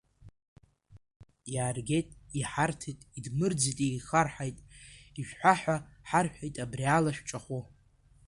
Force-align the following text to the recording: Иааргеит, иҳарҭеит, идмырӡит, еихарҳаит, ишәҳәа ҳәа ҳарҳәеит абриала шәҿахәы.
Иааргеит, 1.53 2.09
иҳарҭеит, 2.39 2.99
идмырӡит, 3.17 3.77
еихарҳаит, 3.85 4.57
ишәҳәа 5.19 5.53
ҳәа 5.61 5.75
ҳарҳәеит 6.09 6.55
абриала 6.63 7.11
шәҿахәы. 7.17 7.59